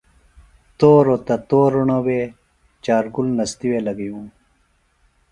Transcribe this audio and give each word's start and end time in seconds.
توروۡ 0.77 1.21
تہ 1.25 1.35
تورݨہ 1.49 1.97
وے 2.05 2.21
چار 2.85 3.05
گُل 3.15 3.27
نستیے 3.37 3.77
لگئیوم۔ 3.85 4.27